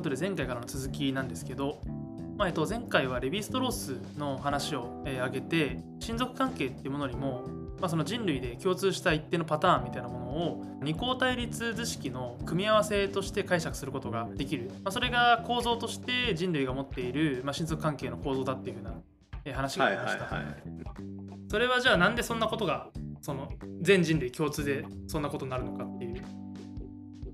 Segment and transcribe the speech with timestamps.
[0.00, 1.80] いうことで前回からの続きなんですけど、
[2.36, 7.44] まあ、えっと、前回はレヴィ・ストロースの話を、えー、挙げて親族関係っていうものにも、
[7.80, 18.94] まあ、その人類で共通した一定のパターンみたいなものを二項対立図式の組み合わせとして解釈することができる、まあ、それが構造として人類が持っている、まあ、親族関係の構造だっていうふうな、
[19.44, 20.54] えー、話がありました、はいはいはい、
[21.48, 22.88] それはじゃあなんでそんなことが
[23.20, 26.22] その全人類共通でそんなことになるのかっていう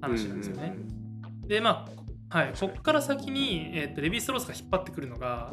[0.01, 0.75] 話なんですよね。
[0.75, 5.53] うんうん、でまあはい、こっから先に、えーと、レヴィ・ストロースが引っ張ってくるのが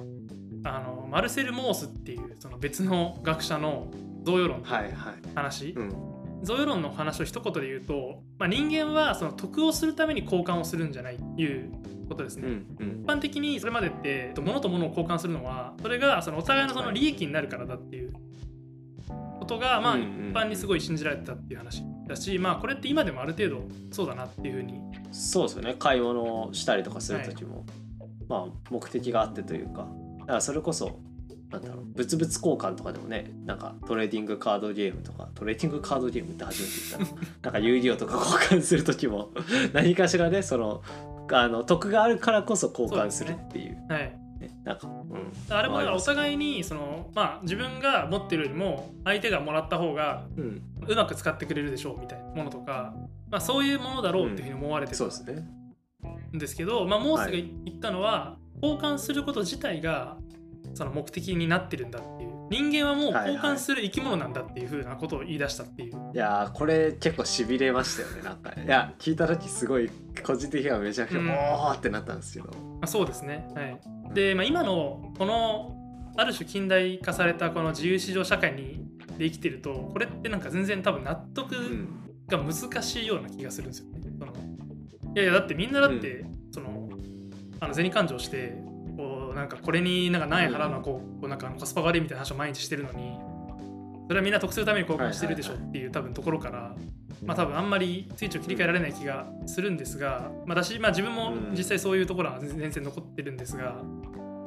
[0.64, 3.92] あのマルセル・モースっていうその別の学者の
[4.24, 5.72] 贈与論の話、はいはい。
[5.74, 11.72] うん、贈与論の話を一言で言うと、まあ、人間はその得をするために交換をするんじゃないっていう
[12.08, 18.14] ことですね、うんうん、一般的にそれまでって物と物を交換するのはそれがそのお互いのその利益になるからだっていう
[19.40, 24.82] ことがまあ一般にすごい信じられてたっていう話だしまあこれって今でもある程度そうだなっていうふうに。
[25.12, 25.76] そうですよね。
[25.78, 27.66] 買い物したりとかする時も、はい、
[28.28, 29.88] まあ目的があってというか。
[30.20, 31.00] だからそれこそ
[31.54, 39.30] なんだろう物々交換とかでもねなんかトレーディングカードゲームとかトレーディングカードゲームって初めて言ったの なんか有料とか交換する時も
[39.72, 40.82] 何かしらねその
[41.32, 43.78] あの得があるからこそ交換するっていう。
[43.86, 44.23] うね、はい
[44.64, 50.26] なんか、うん、あれもお互いにその、まあ、自分が持ってるよりも相手がもらった方が
[50.88, 52.94] うまく使ってくれるでしょうみたいなものとか、
[53.30, 55.06] まあ、そういうものだろうっていうふうに思われてる
[56.34, 56.38] ん。
[56.38, 60.18] ですけど、まあ、モースが言ったのは、交換すること自体が
[60.74, 62.34] その目的になってるんだっていう。
[62.50, 68.52] 人間はもう交換する生き物なんだっていうふうなことを言い出したっていう、はいはい、いやこれ結構しびれましたよねなんか。
[68.52, 69.90] いや聞いた時すごい
[70.24, 72.52] 個人的にはめちゃくちゃ、うん、おーってなったんですけど、ま
[72.84, 73.48] あ、そうですね。
[73.56, 73.80] はい。
[74.14, 75.76] で、まあ、今のこの
[76.16, 78.84] ある種近代化されたこの自由市場社会に
[79.18, 81.88] で生きてるとこれってなんか全然多分納得
[82.28, 84.02] が難しいような気がするんですよね。
[84.20, 84.34] その
[85.16, 86.90] いやいやだってみんなだって、うん、その
[87.60, 88.56] あの銭勘定して
[88.98, 93.18] こうなんかこれになんか何円払うのはこうこうなんかコスパが悪いみたいな話を毎日してるのに
[94.08, 96.76] それはみんな得するために交換してるでしょっていう多分ところから
[97.24, 103.82] まあ多分あんまりスイッチを切り替えられない気がするんですが、まあ、だし、まあ、自分も実際そういうところは全然残ってるんですが、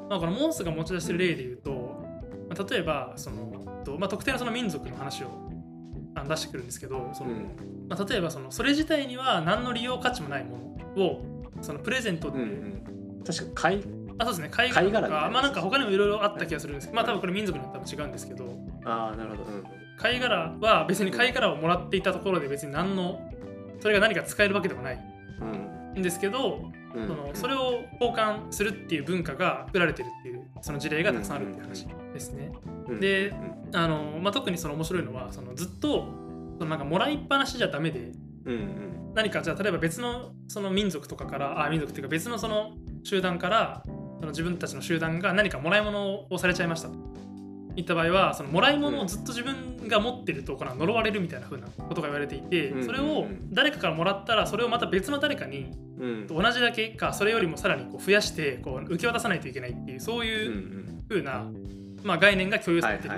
[0.08, 1.70] まあ、このモンスが持ち出してる例で言うと、
[2.48, 3.64] まあ、例えばその、
[3.98, 5.50] まあ、特定のその民族の話を
[6.28, 7.30] 出してくるんですけどその、
[7.88, 11.22] まあ、例えばそのそれ自体には何の利用価値もないものを
[11.62, 12.46] そのプレゼントで、うんう
[13.20, 13.82] ん、確か貝
[14.18, 14.48] あそうですね。
[14.50, 18.46] 貝殻とかまあなんか他にもいろいろあった気がするんですけどまあ多分これ民族によっても違うんですけど。
[18.84, 19.64] ああなるほど、うん。
[19.98, 23.20] 貝殻は別に貝殻をもらっていたところで別に何の
[23.80, 24.96] それが何か使えるわけでもない
[25.96, 26.02] ん。
[26.02, 32.52] ですけど、うん、そのそれを交換するっていう文化が作られてるっていうその事例がたくさんあるっていう話ですね。
[33.00, 33.34] で
[33.74, 36.06] あの、まあ、特にその面白いのはそのずっと
[36.58, 38.12] そのなんかもらいっぱなしじゃダメで、
[38.44, 42.72] うんうん、何かじゃあ例えば別のその民族とかからあ民族っていうか別のその
[43.02, 43.82] 集団から
[44.18, 46.88] その自分たちの集団が何かもらい物をされちゃいました。
[46.88, 46.94] と。
[47.76, 55.70] いった場合はそのもらい物をずっと自分が持ってるところ呪われるみたいな風なことが言われていて、それを誰かからもらったらそれをまた別の誰かに
[56.28, 61.46] 同じだけかそれよりもさらにこう増やしてこう受け渡さないといけないっていうそういう風な、
[62.02, 63.14] まあ、概念が共有されてる。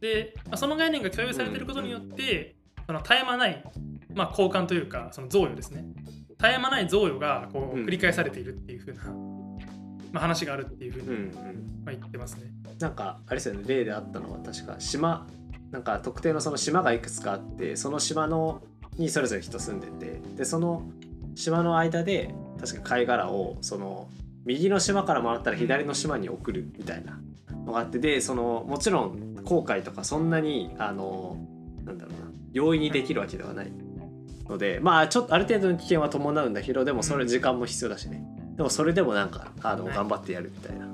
[0.00, 2.56] で、まあ、その概念が共有されてることによって、
[2.86, 3.62] その絶え間ない、
[4.14, 5.84] まあ、交換というかその贈与ですね。
[6.30, 9.14] 絶え間ない贈与がこう繰り返されているっていう風な、
[10.12, 11.32] まあ、話があるっていう風に、
[11.84, 12.52] まあ、言ってますね。
[12.78, 15.26] なんかあれですよね例であったのは確か島
[15.70, 18.62] なんか特定のその島がいくつかあってその島の
[18.98, 20.82] にそれぞれ人住んでてでその
[21.34, 24.08] 島の間で確か貝殻をその
[24.44, 27.20] 右の島からもらったら左の島に送るみたいな
[27.64, 31.36] のがあってでそのもちろん航海とかそんなにあの
[31.84, 33.72] なんだろうな容易にできるわけではない
[34.48, 38.24] のでまあちょっとある程度の危険は伴うんだけどでもそれ時間も必要だしね
[38.62, 40.86] でもそれでもなんかあの頑張ってやるみたいな。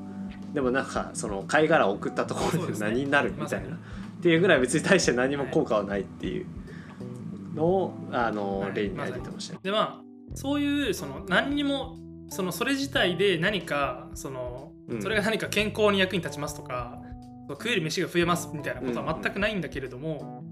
[0.55, 3.79] でもなんかその貝殻を送ったところで何になるみたいな、っ
[4.23, 6.47] ていうぐらい別に対して何も効果はないっていう
[7.55, 10.03] のを、あの例に挙げてました、でまあ
[10.34, 11.98] そういうその何にも
[12.31, 16.98] そのそれ自体で何かそのそれが何か健康に役に立ちますとか、
[17.48, 20.47] うん、食える飯が増えますみたいなことは全くないんだけれども、うん、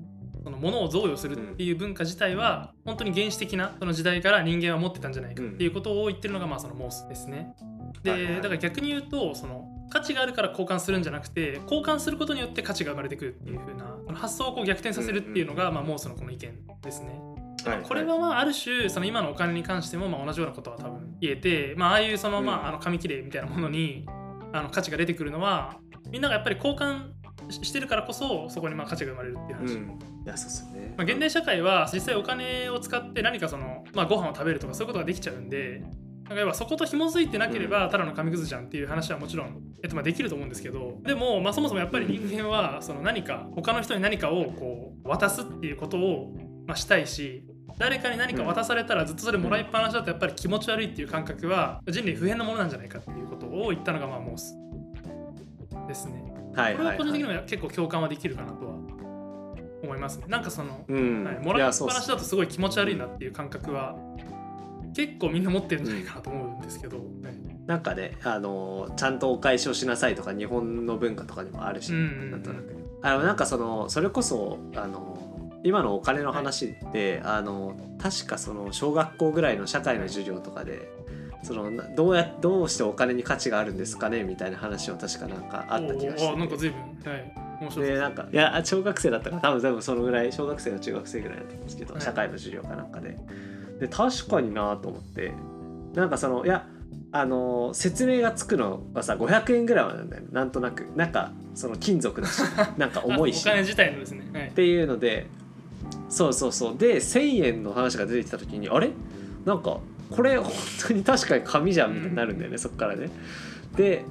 [0.46, 7.56] その物を贈与するっていう文化自体は本当に原始的なその時代から人間は持ってたんじゃないかっていうことを言ってるのがまあそのモースですね。
[8.04, 17.20] でだから逆に言うとその価値があるから交換するんじゃなくて交換することによって価値が生まれてくるっていう風な発想をこう逆転させるっていうのが、まあ、モースのこの意見ですね。
[17.82, 24.06] これはまあある種その今のお金に関してもまあ同じようなことは多分言えて、まあ、ああいうそのまああの紙切れみたいなものに
[24.52, 27.15] あの価値が出てくるのはみんながやっぱり交換
[27.50, 35.82] してるからこそそこにまあ価値が生まれるっていう話、うん、いやそうですね、まあ、現代社会は実際お金を使って何かその、まあ、ご飯を食べるとかそういうことができちゃうんで
[36.28, 46.34] なんか要はそこと紐づいてなければただの紙くずじゃんっていう話はもちろん、えっと、まあできると思うんですけどでも、まあ、そもそもやっぱり人間はその何か他の人に何かをこう渡すっていうことを、
[46.66, 47.44] まあ、したいし
[47.78, 54.56] 誰かに何か渡されたらずっとそれもらいっぱなしだとやっぱり気持ち悪いっていう感覚は人類普遍のものなんじゃないかっていうことを言ったのがまあモース
[55.87, 56.36] ですね。
[56.56, 56.75] これははい。
[56.76, 58.75] はい、はい個人的には結構共感はできるかなとは
[59.82, 60.26] 思いますね。
[60.29, 61.25] なんかその、うん。
[61.25, 63.97] はい、もらいっっすなしだとすごい気持ち悪いなっていう感覚は
[64.94, 67.06] 結構みんな持ってるんじゃないかなと思うんですけど、はい。
[67.67, 72.31] なんかねあのちゃんとお返しをしなさいとか日本の文化とかにもあるし、うんうんうん。
[72.31, 72.76] なんとなく。
[73.02, 75.17] あのなんかそのそれこそあの
[75.62, 80.88] 今のお金の話って、あの確かその小学校ぐらいの社会の授業とかで
[81.43, 86.29] そのなどうやどうしてお金に価値があるんですかねみたいな話を確かなんかあった気がして。
[86.29, 87.33] あなんか随分はい。
[87.61, 92.03] 面白いでなんかいや小学生だったから多分多分そのぐらい小学生か中学生ぐらいだったんですけど、はい。
[92.03, 93.17] 社会の授業かなんかで。
[93.81, 95.33] で確かになと思って。
[95.94, 96.67] なんかそのいや
[97.12, 100.29] あの説明がつくのはさ500円ぐらいなんだよね。
[100.33, 100.87] なんとなく。
[100.97, 102.41] なんかその金属だし
[102.77, 103.47] なんか重いし。
[103.47, 104.49] あお金自体のですね、はい。
[104.49, 105.27] っていうので
[106.09, 106.77] そうそうそう。
[106.77, 108.91] で1,000円の話が出てきた時にあれ？
[109.47, 109.79] なんか
[110.11, 110.53] これ本
[110.88, 113.11] 当に確かに紙じゃんみたいになるんだよね、そっからね。
[113.76, 114.05] で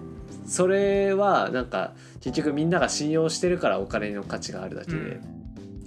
[0.45, 5.01] それはなんか結局みんなが信用してるからお金の価値があるだけで、う
[5.31, 5.35] ん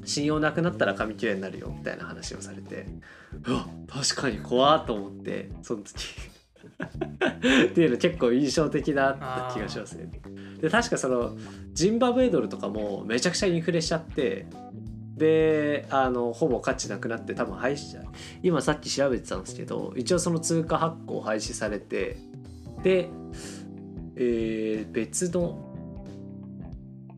[0.08, 2.86] 信用なくなったら紙切れになるよみたいな話をされて
[3.44, 5.94] うわ確かに怖っと思ってその時
[7.70, 10.10] っていうの結構印象的だった気がしますね。
[10.60, 11.36] で確かその
[11.72, 14.46] ジンバブエドルとかもめちゃくちゃインフレしちゃって
[15.18, 18.00] であのほぼ価値なくなって多分廃止
[18.42, 22.16] 今さっき調べてたんですけど一応その通貨発行廃止されて
[22.82, 23.10] で、
[24.16, 25.64] えー別の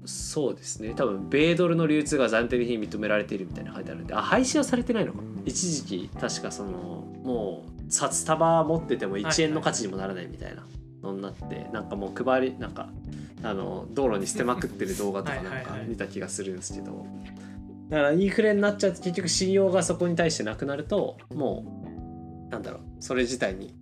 [0.07, 0.95] そうですね。
[0.97, 5.21] 多分米ドルの流通が暫定的に認められているみたいな書いてあるんであ廃止はされてないのか。
[5.45, 6.71] 一時期確かその
[7.23, 10.67] もう札束持ってても1円の価値にもならないみたいな
[11.03, 12.89] のになって、なんかもう配りなんか
[13.43, 15.89] あの道路に捨てまくってる動画とかなんかはいはいはい。
[15.89, 17.07] 見た気がするんですけど
[17.91, 21.85] だからインフレになっちゃって結局信用がそこに対してなくなるとも
[22.49, 23.75] うなんだろうそれ自体に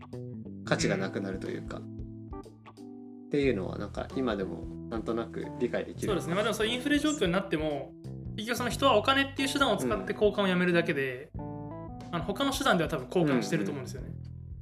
[0.65, 7.93] 価値がなくなるというか、っていうのはなんか今でもなんとなく理解できるそうですね、まあ、でもそうインフレ状況になっても
[8.37, 11.31] 結局その人はお金っていう手段を使って交換をやめるだけで、
[12.13, 14.09] あの他の手段では多分交換してると思うんですよね、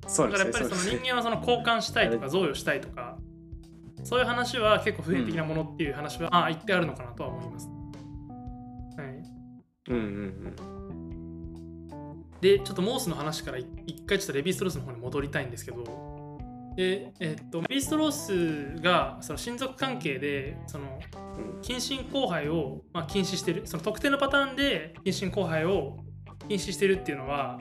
[0.06, 0.68] そうだですねそうですね。
[0.68, 3.18] からやっぱりその人間はその交換したいとか贈与したいとか
[4.02, 7.75] そういう話は結構普遍的なものっていう話は、ああ言ってあるのかなとは思います、はい、
[12.40, 16.16] でちょっとモースの話から一回ちょっとレヴィストロースの方に戻りたいんですけど。
[16.76, 21.00] でえっとレヴィストロースがその親族関係でその
[21.62, 25.96] 近親交配を、まあ、禁止してるその特定のパターンで近親交配を
[26.48, 27.60] 禁止してるっていうのは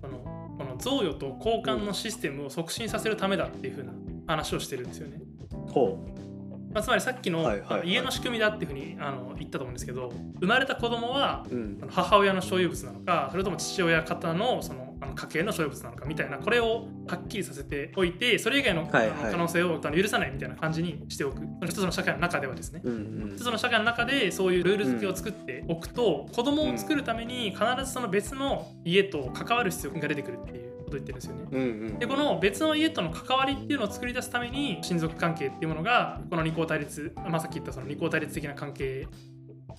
[0.00, 0.18] その
[0.58, 3.92] この贈与と交換のシステムを促進させるためだっていう風な
[4.26, 5.20] 話をしてるんですよね。
[5.68, 6.33] ほう。
[6.74, 7.48] まあ、つまりさっきの
[7.84, 11.46] 家の仕組みだっていうふうにあの言ったと思うんですけど生まれた子供は
[11.88, 19.00] 母親の所有物なのかそれとも父親方のそのあの家系の所有物なのかみたいなこれをはっきりさせておいてそれ以外の,、可
[19.36, 21.36] 能性を許さないみたいな感じにしておく。
[21.36, 22.80] その一つの社会の中ではですね。
[22.82, 22.96] うんう
[23.30, 31.44] ん一つの社会の中でそういうルール付けを作っておくと、子供を作るために必ずその別の家と関わる必要が出てくるっていうことを言ってるんですよね。
[31.50, 31.98] うんうん。
[31.98, 39.08] でこの別の家との関わりっていうのを作り出すために親族関係っていうものがこの二項対立、まあ、さっき言ったその二項対立的な関係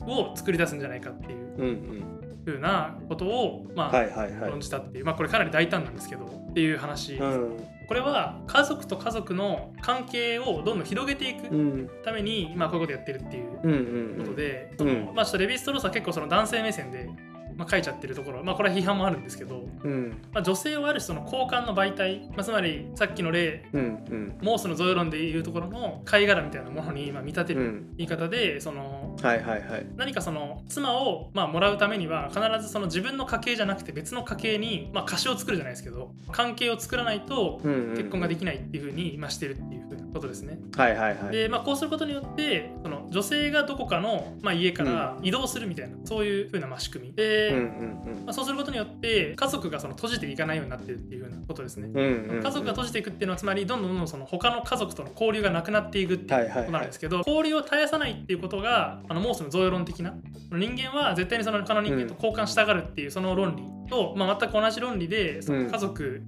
[0.01, 4.51] を作り出すんじゃないかっていううんうんふうなことを、まあはいはいはい。
[4.51, 7.57] 論じたっていう、まあ、これかなり大胆なんですけどっていう話、うん。
[7.87, 11.89] これは家族と家族の関係をどんどん広げていくうん。
[12.03, 14.77] ために、まあ、こういうことやってるっていううんうんことで、うん。
[14.77, 17.09] そのまあ、ちょっとレヴィストロースは結構その男性目線で、
[17.57, 20.21] まあ、書いちゃってるところ、まあ、これは批判もあるんですけど、うん。
[20.33, 24.37] まあ、女性をある種その交換の媒体、まあ、つまりさっきの例うんうん。
[24.41, 27.95] モースの贈与論でいうところの貝殻みたいなものにまあ見立てるうん。
[27.97, 29.85] 言い方でそのはいはいはい。
[29.95, 39.84] 何かその妻をまあもらうためには必ずその自分の家系じゃなくて別の家系にまあ貸しを作るじゃないですけど関係を作らないと結婚ができないっていうふうに今してるっていう
[40.15, 40.57] ことですね。
[40.77, 41.31] はいはいはい。
[41.31, 47.13] でまあ、こうすることによってその女性がどこかの、まあ、家から移動するみたいな、そういうふうなまあ仕組み。
[47.13, 51.89] で、うんうんまあ、そうすることによって家族がその閉じていかないようになってるっていうふうなことですね。
[51.93, 52.43] うんうんうん。
[52.43, 60.13] 家族が閉じていくっていうのはつまりどんどんどんどんその他の家族との交流がなくなっていくっていうことなんですけど、交流を絶やさないっていうことがあのモースの贈与論的な
[60.51, 66.23] 人間は絶対にその他の人間と交換したがるっていうその論理と、まあ、全く同じ論理でその家族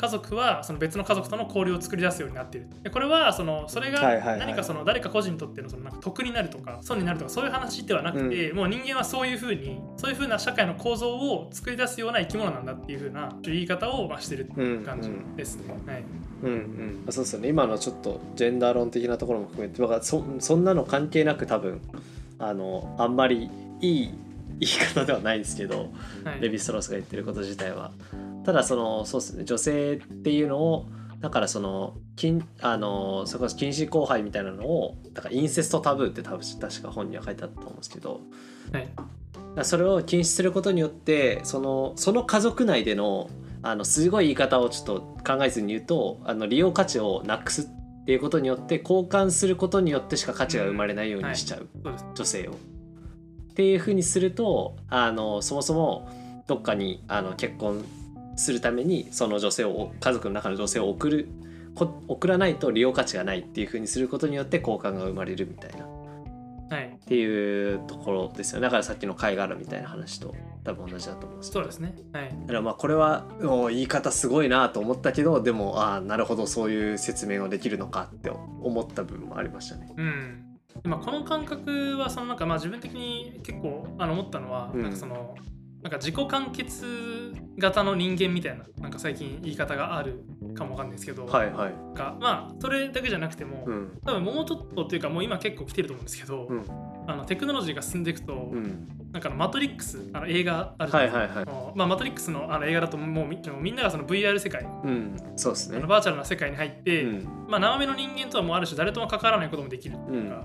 [0.00, 2.68] 家族はその別の家族との交流を作り出すようになっている。
[2.82, 4.00] でこれはそのそれが
[4.38, 15.74] 何かその誰か個人にとってのそのなんか得になるとか損になるとかそういう話ではなくて、もう人間はそういうふうにそういうふうな社会の構造を作り出すような生き物なんだっていうふうな言い方をまあしてるっていう感じですね。
[15.86, 16.04] はい。
[16.44, 17.48] うんうん、そうですよね。
[17.48, 21.82] 今のちょっとジェンダー論的なところも含めてだからそそんなの関係なく多分
[22.38, 23.50] あのあんまり
[23.82, 24.14] いい
[24.60, 25.90] 言い方ではないんですけど、
[26.24, 26.40] はい。
[26.40, 27.92] レヴィ・ストロースが言ってること自体は。
[28.44, 30.86] ただそのそうですね女性っていうのを
[31.20, 38.20] だからその禁あのそれこそ禁止交配みたいなのをだからインセストタブーって多分確か本には書いてあったと思うんですけど
[38.72, 38.88] はい。
[39.64, 43.28] それを禁止することによってそのその家族内での
[43.62, 52.04] あのすごい言い方をちょっと考えずに言うとあの利用価値をなくすっていうことによって交換することによってしか価値が生まれないようにしちゃう、そうです。
[52.14, 52.79] 女性を。
[53.60, 56.08] っていうふうにするとあのそもそも
[56.46, 57.84] どっかにあの結婚
[58.34, 61.28] するためにその女性を家族の中の女性を送る
[61.74, 65.86] こ送らないと利用価値がないっていうふうにすることによって交換が生まれるみたいな。
[66.74, 71.94] はいっていうところですよねだからさっきの貝殻みたいな話と多分同じだと思うんですそうですね。
[72.12, 79.92] はいだからまあこれはお言い方すごいなと思ったけどでもああなるほどそういう説明ができるのかって思った部分もありましたね。
[79.98, 80.49] うんで
[80.84, 84.82] まあ、この感覚はそのなんかまあ自分的に結構あの思ったのは、うん。
[84.82, 85.34] なんかその
[85.82, 90.22] なんか自己完結型の人間みたいななんか最近言い方がある
[90.54, 91.72] かもわかんないですけど、はいはい。
[92.20, 93.98] まあそれだけじゃなくても、うん。
[94.04, 96.64] 多分もうちょっとっていうかもう今結構来てると思うんですけど、うん。
[97.06, 98.88] あのテクノロジーが進んでいくと、うん。
[99.10, 101.18] なんかマトリックスあの映画あるじゃなはいいですか。
[101.18, 101.44] はいはい。
[101.48, 103.28] あのまあ、マトリックスのあの映画だともう
[103.60, 105.16] みんながその VR 世界、うん。
[105.36, 105.78] そうですね。
[105.78, 105.86] あの。
[105.86, 107.46] バーチャルな世界に入って、うん。
[107.48, 110.44] まあ、生身の人間とはもうある種誰とも関わらないこともできるっていうか、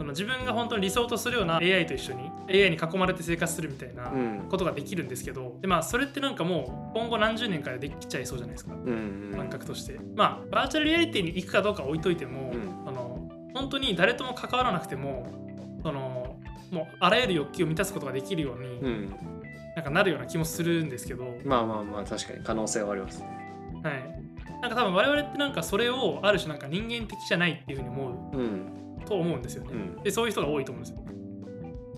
[0.00, 4.48] その自分が本当に理想とするような AI と一緒に AI に囲まれて生活するみたいなうん。
[4.48, 8.72] ことができるんですけどで、まあ、それってなんかもう今後何十年かでできちゃいそうじゃないですか。
[8.72, 10.00] うん感覚として。
[10.16, 12.88] まあバーチャルリアリティに行くかどうかは置いといても、うん。
[12.88, 15.26] あの本当に誰とも関わらなくても
[15.82, 16.38] その
[16.70, 19.14] もうあらゆる欲求を満たすことができるように、うん。
[19.76, 23.26] なんかなるような気もするんですけど、まあまあまあ確かに可能性はありますね。
[23.84, 28.80] はい、なんか多分我々ってなんかそれをある種なんか人間的じゃないっていうふうに思うん。
[28.89, 29.70] うと思うんですよね。
[29.72, 31.04] うんでそういう人が多いと思うんですよ。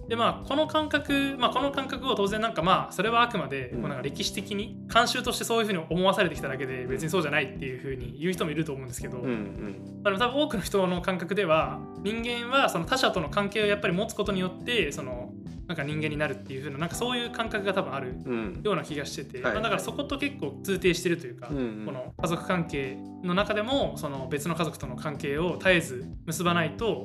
[0.08, 15.32] でまあこの感覚、まあ、この感覚を当然なんかまあそれはあくまでうんこうなんか歴史的に慣習としてそういうふうに思わされてきただけで別にそうじゃないっていうふうに言う人もいると思うんですけど、うんうんまあでも多分多くの人の感覚では人間はその他者との関係をやっぱり持つことによってその
[15.66, 18.60] なんか人間になるっていうふうななんかそういう感覚が多分あるうん。
[18.62, 19.54] ような気がしてて、はい。
[19.54, 21.86] まあだからそこと結構通底してるというか、うんうん。
[21.86, 27.04] この家族関係の中でもその別の家族との関係を絶えず結ばないと。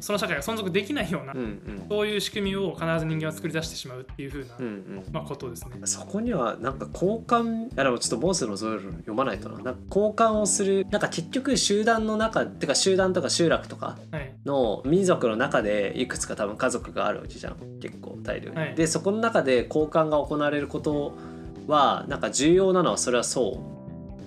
[0.00, 1.86] その社会が存続できないような、うんうん。
[1.88, 5.04] そういう仕組みを必ず人間は作り出してしまうっていうふうな、うんうん。
[5.12, 5.70] まあ、ことですね。
[5.84, 9.56] そこにはなんか交換いやでもちょっとモースのゾール読まないとな。
[9.56, 18.74] なんか交換をするなんか結局集団の中てか集団とか集落とかはい、の民族の中でいくつか多分家族があるわけじゃん結構大量に、はい。
[18.74, 21.12] でそこの中で交換が行われること
[21.66, 23.60] はなんか重要なのはそれはそ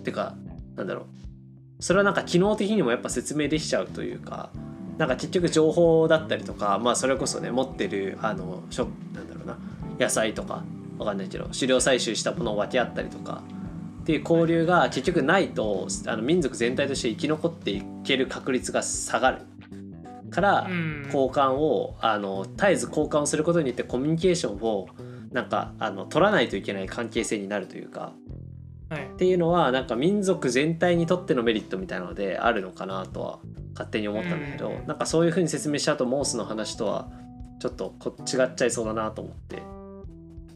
[0.01, 0.03] う。
[0.03, 0.35] てか
[0.75, 1.83] なんだろう。
[1.83, 4.49] それはなんか機能的にもやっぱ説明できちゃうというか
[4.97, 9.57] なんか結局情報だったりとかまあそれこそね持ってるあのしょなんだろうな
[9.97, 10.63] 野菜とか
[10.97, 13.43] わかんないけど狩猟採集したものを分け合ったりとか
[14.01, 19.41] っていう交流が結局ないとあの民族全体として生き残っていける確率が下がる
[20.29, 21.03] から、うん。
[21.05, 24.88] 交換をあの絶えず交換をすることによってコミュニケーションを
[25.31, 28.13] なんかあの取らないといけない関係性になるというか。
[28.89, 29.03] はい。
[29.03, 33.39] っていうのはなんか民族全体にとってのメリットみたいなのであるのかなとは
[33.74, 34.88] 勝手に思ったんだけど、うん。
[34.88, 37.09] なんかそういうふうに説明しちゃうとモースの話とは
[37.59, 39.62] ちょっとこ違っちゃいそうだなと思って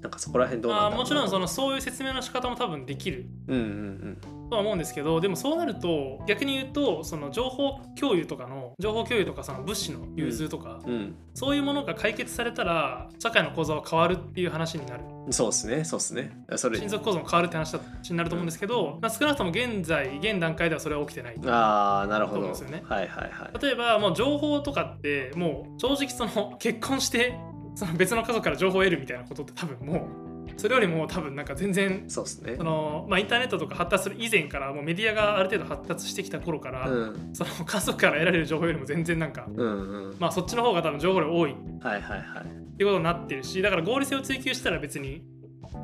[0.04, 3.26] なんかそこら辺どうなんだろうあもちろんそのそういう説明の仕方も多分できる。
[3.48, 4.18] うんうん
[4.50, 11.16] とは思うんですけどでもそうなると逆に言うとその情報共有とかの情報共有とかその物資の融通とか、うん。
[11.34, 15.04] そういうものが解決されたら社会の構造は変わるっていう話になる。
[15.06, 16.38] うんそうですねそうですね。
[16.58, 16.78] それ。
[16.78, 17.80] 親族構造も変わるって話
[18.12, 21.40] になると思うんですけど、まあ、少なくとも現在現段階ではそれは起きてない。
[21.48, 22.84] ああなるほど、そうですよね。
[22.86, 23.64] はいはいはい。
[23.64, 27.40] 例えばもう情報とかってもう正直その結婚して
[27.76, 32.56] その別の家族から情報を得るみたいなことって多分もうそれよりも多分なんか全然そうですね。
[32.58, 37.30] その、まあ、インターネットとか発達する以前からもうメディアがある程度発達してきた頃から、うん。
[37.34, 40.16] その家族から得られる情報よりも全然なんか、うんうん。
[40.20, 41.52] まあ、そっちの方が多分情報量多い。
[41.54, 42.78] っはいはいはい。
[42.78, 45.24] ていうことになってるしだから合理性を追求したら別に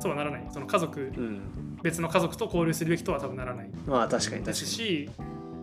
[0.00, 0.46] そうはならない。
[0.50, 1.40] その家族うん。
[1.82, 3.70] 別の家族と交流するべきとは多分ならない。
[3.86, 4.88] まあ確かにです確かに。
[4.88, 5.10] し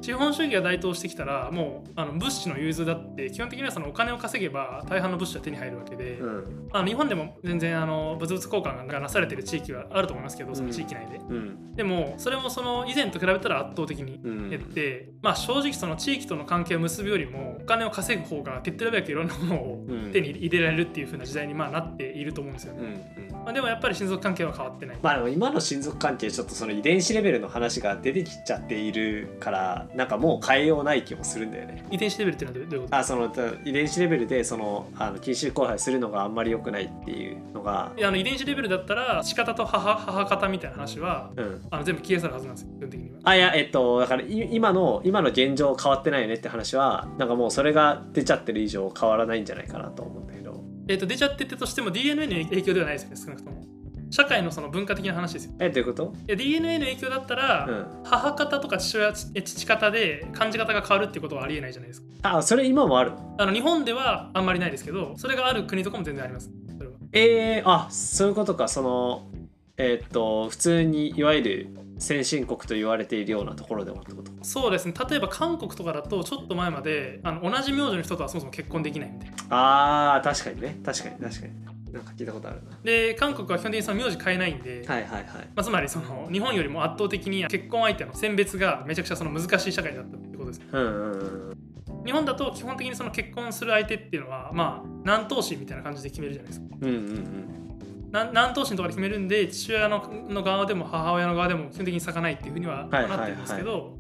[0.01, 6.69] 資本主義が台頭してきたらもうあの物資の融通だって基本的にはそのお金を稼げば大半の物資は手に入るわけで、うん。
[6.71, 11.75] あの日本でも全然あの物々交換がなされてる地域はあると思いますけどその地域内で、うん。
[11.75, 14.49] でもそれもその以前と比べたら圧倒的にうん。
[14.49, 20.11] 減って、まあ正直その地域との関係を結ぶよりもお金を稼ぐ方が手っ取り早くいろんなものをうん。
[20.11, 31.85] 手に入れられるっていう風な時代にまあなっていると思うんですようんね、うんまあ、でもやっぱり親族関係は変わってないまあでも今の親族関係ちょっとその遺伝子レベルの話が出てきちゃっているからなんかもう変えようない気もするんだよね。
[31.89, 32.95] 遺伝子レベルってのはどういうこと？
[32.97, 33.31] あその
[33.63, 43.17] 遺伝子レベルでそのあの禁止交配するのがあんまり良くないっていうのがいやあの遺伝子レベルだったら仕方と母母方みたいな話はうんあの全部消え去るはずなんですよ基本的には。
[43.23, 50.46] あいやえっとだからい今の今の現状変わってないよねって話はなんかもうそれが出ちゃってる以上変わらないんじゃないかなと思うんだけど
[50.87, 53.65] えっと出ちゃってってとしても DNA の影響ではないですよね少なくとも。
[54.09, 55.51] 社会のその文化的な話ですよ。
[55.59, 56.13] えどういうこと？
[56.27, 62.37] いや DNA の影響だったら、うん母方とか父親え父方で感じ方が変わるってことはありえないじゃないですか。
[62.37, 66.49] あそれ今もあるあの日本ではあんまりないですけどそれがある国とかも全然あります。
[66.77, 69.27] それはえー、あそういうことかその
[69.75, 74.31] えっと普通にいわゆる先進国と言われているようなところでもってこと？
[74.43, 74.93] そうですね。
[75.09, 79.35] 例えば韓国とかだとちょっと前まであの同じ名字の人とはそもそも結婚できないみたいな。
[79.49, 80.79] あー確かにね。
[80.85, 82.77] 確かに確かになんか聞いたことあるな。
[82.83, 85.23] で韓国は基本的にその名字変えないんで、はいはいはい。
[85.23, 90.65] まあ、つまりその日本よりも圧倒的に結婚相手の選別がめちゃくちゃその難しい社会だったってことですね。
[90.71, 91.57] うんうんうん。
[92.05, 96.67] 日本だと基本的にその結婚する相手っていうのはまあ何頭身みたいな感じで決めるじゃないですか。
[96.79, 97.76] うんうんな
[98.11, 103.97] 何頭身とかで決めるんで父親のの側でも母親の側でも基本的に差がないっていうふうにはなってるんですけど、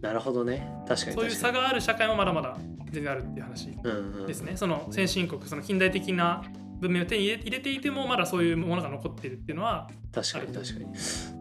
[0.00, 0.66] なるほどね。
[0.88, 2.56] 確かにそういう差がある社会もまだまだ
[2.90, 4.56] 全然あるっていう話うんうんですね。
[4.56, 6.42] その先進国その近代的な
[6.80, 10.86] 文明を手に入れていてもまだそういうものが残っているっていうのは、確かに確かに。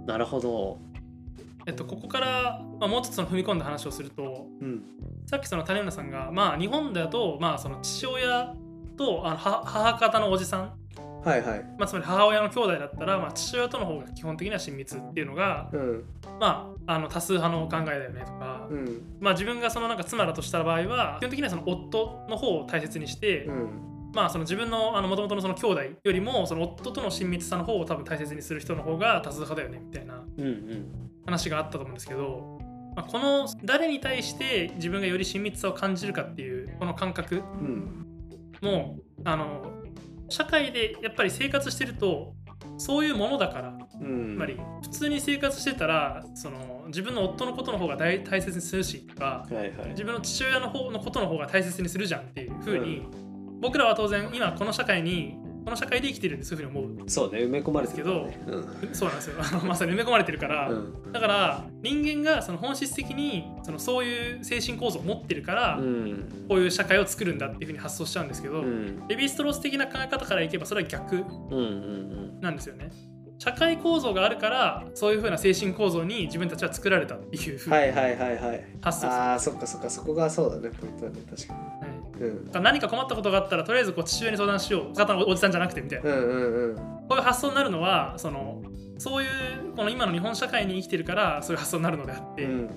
[0.06, 0.80] なるほど。
[1.66, 4.84] えっと、ここから、まあ、もうちょっと踏み込んだ話をするとうん。
[5.28, 8.56] さっきその種村さんが、まあ、日本だと、まあ、その父親
[8.98, 10.79] とあの母母方のおじさん、
[11.24, 11.66] はいはい。
[11.78, 16.04] まあ、つまり母親の兄弟だったら、まあ、父親との方が基本的には親密っていうのが、うん。
[16.40, 19.18] まあ、あの多数派の考えだよねとか、うん。
[19.20, 23.90] まあ、自分がそのなんか妻だとした場合は基本的にはその夫の方を大切にして、うん。
[24.14, 30.24] まあ、その自分のもともとのその兄弟よりもその夫との親密さの方を多分大切にする人の方が多数派だよねみたいな
[31.26, 32.60] 話があったと思うんですけど、
[32.96, 38.06] まあ、この誰に対して自分がより親密さを感じるかっていうこの感覚うん。
[38.62, 39.79] もあの
[40.30, 42.34] 社会でやっぱり生活してると
[42.78, 44.36] そういうものだからうん。
[44.36, 49.90] つまり普通に生活してたらその自分の夫のことの方が大大切にするしとかはいはい。
[49.90, 53.06] 自分の父親の方のことの方が大切にするじゃんっていうふうに、
[53.62, 55.38] 僕らは当然今この社会に
[55.70, 57.10] この社会で生きてるんでそういうふうに思う。
[57.10, 58.40] そうね埋め込まれてるからね。
[58.92, 59.36] そうなんですよ。
[59.68, 61.12] まさに埋め込まれてるから、うん。
[61.12, 66.46] だから人間がその本質的にそのそういう精神構造を持ってるから、うん。
[66.50, 69.08] こういう社会を作るんだっていうふうに発想しちゃうんですけど、うん。
[69.08, 71.58] レヴィストロース的な考え方からいけばそれは逆うんう
[72.38, 72.90] んなんですよね。
[73.38, 78.66] 社会構造があるからそういうふうな精神構造に自分たちは作られたっていうふうにはいはいはいはい。
[78.82, 79.90] 発想する、ああそっかそっか。
[79.90, 81.22] そこがそうだねポイントだね。
[81.30, 81.89] 確かはいに
[82.20, 82.64] うん。
[82.64, 84.96] 何か困ったことがあったらとりあえずこう父親に相談しよう。
[84.96, 86.76] 方のおじさんじゃなくてみたいな、うんうんうん。
[86.76, 88.62] こういう発想になるのはその
[88.98, 89.30] そういう
[89.76, 92.70] この今の日本社会に生きてるからそういう発想になるのであって、うん。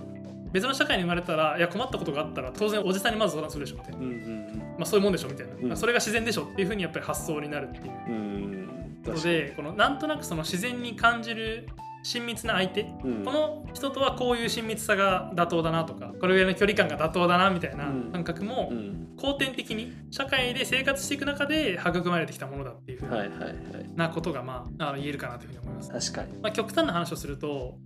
[0.53, 5.77] 別の社会に生まれたらいや困ったことがあったら当然おじさんにまず相談するでしょみたいな、うんうんまあ、そういうもんでしょみたいな、うん。
[5.77, 7.85] それが自然でしょっていうふうにやっぱり発想になるっていう。
[8.09, 8.63] うんうん。
[9.05, 11.69] のでこのなんとなくその自然に感じる
[12.03, 12.83] 親密な相手。
[13.05, 13.25] うん。
[13.25, 18.11] この人とはこういう親密さが妥当だなとかこれぐらいの距離感が妥当だなみたいなうん。
[18.13, 19.15] 感覚もうん。
[19.17, 26.13] 後天的に社会で生活していく中で育まれてきたものだっていうふうなことがまあ言えるかなというふうに思います。
[26.13, 26.41] 確かに。
[26.43, 27.77] まあ、極端な話をすると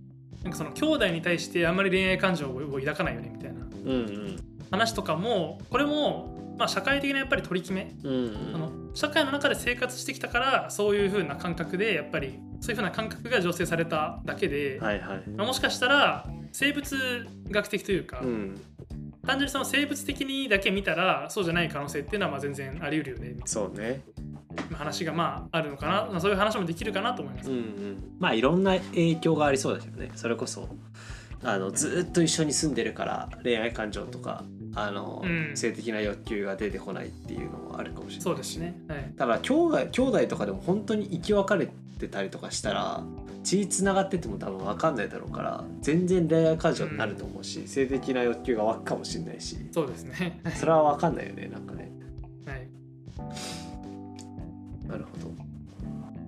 [0.43, 4.37] なんかその兄弟に対してあんまり恋愛感情を抱かないよねみたいなうんうん。
[4.71, 7.93] 話とかもこれもまあ社会的なやっぱり取り決め。
[8.03, 15.29] うんその社会の中で生活してきたからそういう風な感覚でやっぱりそういう風な感覚が醸成されただけで、はいはい。
[15.29, 18.61] まあもしかしたら生物学的というか、うん。
[19.25, 24.01] 単純にその生物的にだけ見たらそうじゃない可能性っていうのはまあ全然あり得るよねそうね。
[24.71, 27.51] な話がまああるのかな、まあそういう話もできるかなと思います。
[27.51, 28.15] うんうん。
[28.19, 30.11] まあいろんな影響がありそうですよね。
[30.15, 30.69] それこそ
[31.43, 34.43] あのずっと一緒に住んでるから恋愛感情とか
[34.79, 35.51] あの、うん。
[35.55, 38.21] 性的な欲求が出てこないっていうのもあるかもしれない。
[38.21, 38.79] そうですしね。
[38.87, 39.13] はい。
[39.17, 41.67] ただ兄弟兄弟とかでも本当に生き別れ
[41.99, 43.03] てたりとかしたら
[43.43, 49.57] 血つながってても多分分かんないだろうから全然恋愛感情になると思うし、性的な欲求が湧くかもしれないし。
[49.71, 50.41] そうですね。
[50.55, 51.91] それは分かんないよねなんかね。
[52.45, 52.67] はい。
[54.87, 55.31] なるほど。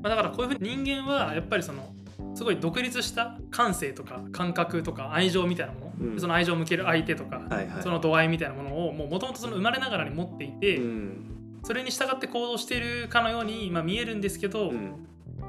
[0.01, 1.93] まあ、だからこういうふうに人間はやっぱりその
[2.35, 6.19] すごい独立した感性とか感覚とか愛情みたいなものうん。
[6.19, 7.83] その愛情を向ける相手とか、はいはい。
[7.83, 11.59] その度合いみたいなものをもともと生まれながらに持っていて、うん。
[11.63, 15.05] それに従って行動しているかのように、まあ、見えるんですけど、うん。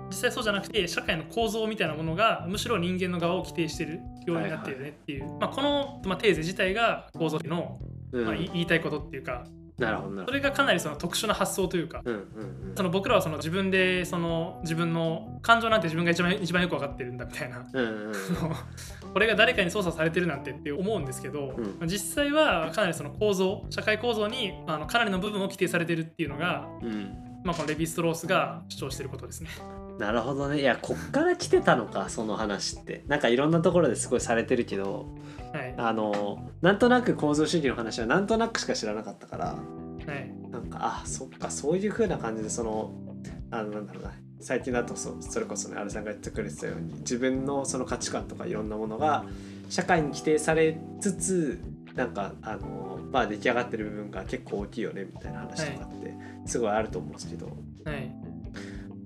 [0.08, 7.78] 実際そうじゃなくて社会の構造みたいなものがむしろ人間の側を規定しているようになっているねっていう、まあ、この、まあ、テーゼ自体が構造の、
[8.12, 8.24] うん。
[8.24, 9.44] まあ、言いたいことっていうか
[9.80, 10.24] なるほどなるほど。
[10.26, 17.66] それがかなりその特殊な発想というかうんうんその僕らはその自分でその自分の感情なんて自分が一番一番よく分かってるんだみたいな。
[17.72, 18.12] うんうんうん。
[19.12, 21.64] これが誰かに操作されてるなんてって思うんですけど、うん。
[21.64, 27.30] まあ実際はかなりその構造社会構造にあのかなりの部分を規定されてるっていうのが、うん。
[27.42, 29.48] まあ、このレヴィストロースが主張してることですね。
[29.98, 30.60] なるほどね。
[30.60, 33.04] いやこっから来てたのかその話って。
[33.06, 35.06] なんかいろんなところですごいされてるけど。
[35.52, 40.32] はいあのなんとなく構造主義の話はなんとなくしか知らなかったからはい。
[40.50, 42.92] なんかあそっかそういう風な感じでその
[43.50, 49.24] あのなんだろうな最近だとそそれこそねアルさんが言ってくれてたように自分のその価値観とかいろんなものが
[49.68, 51.60] 社会に規定されつつ
[51.94, 56.14] なんかあのまあ出来上がってる部分が結構大きいよねみたいな話とかって
[56.46, 58.10] すごいあると思うんですけど、はい。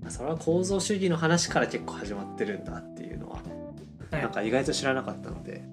[0.01, 3.41] まあそれは構造主義の話から結構始まってるんだっていうのは、
[4.11, 4.23] はい。
[4.23, 5.65] なんか意外と知らなかったので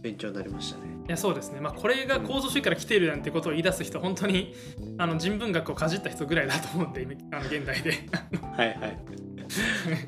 [0.00, 0.84] 勉強になりましたね。
[1.06, 4.54] いやそうですね、まあ、これが構造主義から来てるなんてことを言い出す人本当に
[4.96, 7.90] あの人文学をかじった人ぐらいだと思うんで今あの現代で、
[8.56, 8.78] はいはい。
[8.78, 8.92] 確か
[9.90, 9.98] に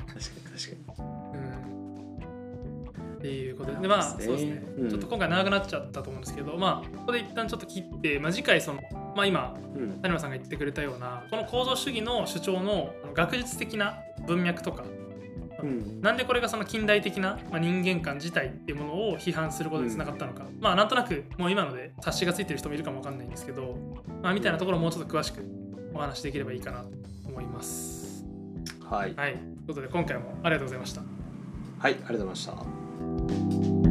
[0.57, 1.03] 確か
[1.33, 3.17] うん。
[3.17, 4.63] っていうことででまあそうですね。
[4.77, 4.89] そうん。
[4.89, 8.81] ちょっと今回長くなっちゃったと思うんですけどまあここで一旦ちょっと切って、まあ、次回その、
[9.15, 14.85] まあ、今谷村さんが言ってくれたようなこの構造主義の主張の学術的な文脈とか
[15.63, 23.77] うんなんでこれがその近代的な、まあ、人間観自体っていうものを批判することにつながったのか、まあなんとなくもう今ので察しがついてる人もいるかもわかんないんですけど、
[24.21, 25.41] まあ、みたいなところをもうちょっと詳しく
[25.93, 26.89] お話しできればいいかなと
[27.27, 28.25] 思います。
[28.83, 31.01] はい、はい、ということで今回もありがとうございました。
[31.79, 32.45] はい、ありがとうございまし
[33.77, 33.82] た。